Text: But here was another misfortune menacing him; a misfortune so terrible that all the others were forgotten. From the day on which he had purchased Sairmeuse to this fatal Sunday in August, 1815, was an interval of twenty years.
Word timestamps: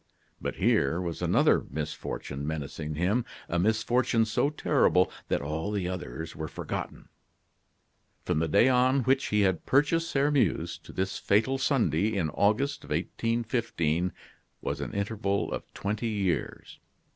But 0.41 0.55
here 0.55 0.99
was 0.99 1.21
another 1.21 1.63
misfortune 1.69 2.47
menacing 2.47 2.95
him; 2.95 3.23
a 3.47 3.59
misfortune 3.59 4.25
so 4.25 4.49
terrible 4.49 5.11
that 5.27 5.43
all 5.43 5.69
the 5.69 5.87
others 5.87 6.35
were 6.35 6.47
forgotten. 6.47 7.07
From 8.25 8.39
the 8.39 8.47
day 8.47 8.67
on 8.67 9.01
which 9.01 9.27
he 9.27 9.41
had 9.41 9.67
purchased 9.67 10.09
Sairmeuse 10.09 10.79
to 10.79 10.91
this 10.91 11.19
fatal 11.19 11.59
Sunday 11.59 12.17
in 12.17 12.31
August, 12.31 12.83
1815, 12.85 14.11
was 14.59 14.81
an 14.81 14.91
interval 14.91 15.51
of 15.53 15.71
twenty 15.75 16.07
years. 16.07 16.79